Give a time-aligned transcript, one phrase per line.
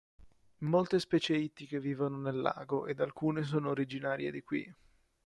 [0.63, 4.75] Molte specie ittiche vivono nel lago, ed alcune sono originarie di qui.